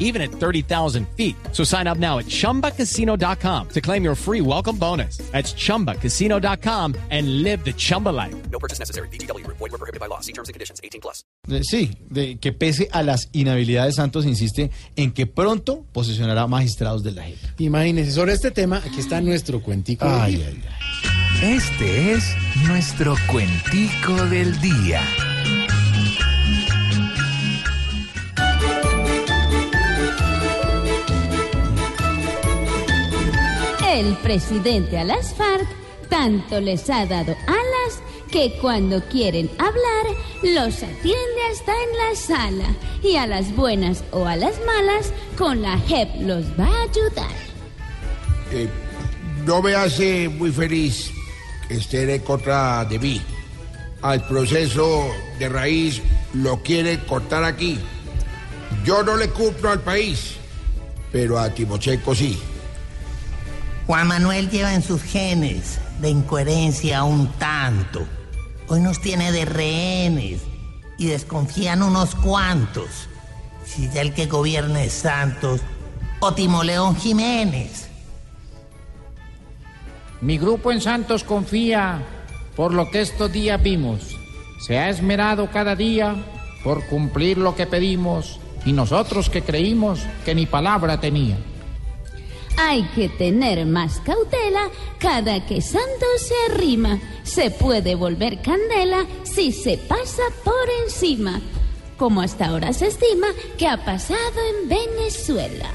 even 0.00 0.20
at 0.20 0.30
30,000 0.32 1.06
feet. 1.16 1.36
So 1.52 1.62
sign 1.62 1.86
up 1.86 1.98
now 1.98 2.18
at 2.18 2.26
chumbacasino.com 2.26 3.68
to 3.68 3.80
claim 3.80 4.02
your 4.02 4.16
free 4.16 4.40
welcome 4.40 4.76
bonus. 4.76 5.18
That's 5.30 5.52
chumbacasino.com 5.54 6.94
and 7.10 7.42
live 7.44 7.64
the 7.64 7.72
Chumba 7.72 8.08
life. 8.08 8.34
No 8.50 8.58
purchase 8.58 8.80
necessary. 8.80 9.06
BGW. 9.12 9.46
Void 9.46 9.60
were 9.70 9.78
prohibited 9.78 10.00
by 10.00 10.06
law. 10.08 10.18
See 10.20 10.32
terms 10.32 10.48
and 10.48 10.54
conditions. 10.54 10.80
18 10.82 11.00
plus. 11.00 11.24
Sí, 11.62 11.90
de 12.10 12.38
que 12.38 12.52
pese 12.52 12.88
a 12.92 13.02
las 13.02 13.28
inhabilidades, 13.32 13.96
Santos 13.96 14.24
insiste 14.26 14.70
en 14.96 15.12
que 15.12 15.26
pronto 15.26 15.84
posesionará 15.92 16.46
magistrados 16.46 17.02
de 17.02 17.12
la 17.12 17.22
JEP. 17.24 17.38
Imagínense, 17.60 18.12
sobre 18.12 18.32
este 18.32 18.50
tema, 18.50 18.78
aquí 18.84 19.00
está 19.00 19.20
nuestro 19.20 19.60
cuentico. 19.62 20.04
del 20.06 20.20
Ay, 20.20 20.34
día. 20.36 20.46
ay, 20.48 20.62
ay. 21.42 21.56
Este 21.56 22.12
es 22.12 22.24
nuestro 22.66 23.14
cuentico 23.30 24.14
del 24.26 24.60
día. 24.60 25.02
El 33.92 34.14
presidente 34.18 34.98
a 34.98 35.04
las 35.04 35.34
FARC 35.34 35.66
tanto 36.08 36.60
les 36.60 36.88
ha 36.88 37.06
dado 37.06 37.34
alas 37.48 38.00
que 38.30 38.56
cuando 38.60 39.02
quieren 39.08 39.50
hablar 39.58 40.16
los 40.44 40.76
atiende 40.76 41.42
hasta 41.50 41.72
en 41.72 41.96
la 41.98 42.14
sala 42.14 42.76
y 43.02 43.16
a 43.16 43.26
las 43.26 43.54
buenas 43.56 44.04
o 44.12 44.26
a 44.26 44.36
las 44.36 44.54
malas 44.64 45.12
con 45.36 45.60
la 45.60 45.76
JEP 45.76 46.08
los 46.20 46.44
va 46.58 46.66
a 46.66 46.82
ayudar. 46.82 47.34
Eh, 48.52 48.68
no 49.44 49.60
me 49.60 49.74
hace 49.74 50.28
muy 50.28 50.52
feliz 50.52 51.10
que 51.68 52.14
en 52.14 52.20
contra 52.20 52.84
de 52.84 52.96
mí. 52.96 53.20
Al 54.02 54.24
proceso 54.24 55.10
de 55.40 55.48
raíz 55.48 56.00
lo 56.34 56.62
quieren 56.62 57.00
cortar 57.08 57.42
aquí. 57.42 57.76
Yo 58.84 59.02
no 59.02 59.16
le 59.16 59.30
cumplo 59.30 59.68
al 59.68 59.80
país, 59.80 60.36
pero 61.10 61.40
a 61.40 61.50
Timochenko 61.52 62.14
sí. 62.14 62.38
Juan 63.86 64.06
Manuel 64.06 64.50
lleva 64.50 64.74
en 64.74 64.82
sus 64.82 65.02
genes 65.02 65.78
de 66.00 66.10
incoherencia 66.10 67.04
un 67.04 67.28
tanto. 67.32 68.06
Hoy 68.68 68.80
nos 68.80 69.00
tiene 69.00 69.32
de 69.32 69.44
rehenes 69.44 70.42
y 70.98 71.06
desconfían 71.06 71.82
unos 71.82 72.14
cuantos. 72.14 73.08
Si 73.64 73.88
ya 73.90 74.02
el 74.02 74.14
que 74.14 74.26
gobierna 74.26 74.82
es 74.82 74.92
Santos 74.92 75.60
o 76.20 76.32
Timoleón 76.32 76.96
Jiménez. 76.96 77.88
Mi 80.20 80.38
grupo 80.38 80.70
en 80.70 80.80
Santos 80.80 81.24
confía 81.24 82.02
por 82.54 82.74
lo 82.74 82.90
que 82.90 83.00
estos 83.00 83.32
días 83.32 83.62
vimos. 83.62 84.16
Se 84.66 84.78
ha 84.78 84.90
esmerado 84.90 85.50
cada 85.50 85.74
día 85.74 86.14
por 86.62 86.84
cumplir 86.86 87.38
lo 87.38 87.56
que 87.56 87.66
pedimos 87.66 88.38
y 88.66 88.72
nosotros 88.72 89.30
que 89.30 89.42
creímos 89.42 90.00
que 90.24 90.34
ni 90.34 90.44
palabra 90.44 91.00
tenía. 91.00 91.38
Hay 92.62 92.82
que 92.94 93.08
tener 93.08 93.64
más 93.64 94.00
cautela 94.00 94.68
cada 94.98 95.46
que 95.46 95.62
Santos 95.62 96.20
se 96.20 96.52
arrima. 96.52 96.98
Se 97.22 97.50
puede 97.50 97.94
volver 97.94 98.42
candela 98.42 99.06
si 99.22 99.50
se 99.50 99.78
pasa 99.78 100.22
por 100.44 100.68
encima, 100.84 101.40
como 101.96 102.20
hasta 102.20 102.48
ahora 102.48 102.74
se 102.74 102.88
estima 102.88 103.28
que 103.56 103.66
ha 103.66 103.82
pasado 103.82 104.38
en 104.60 104.68
Venezuela. 104.68 105.70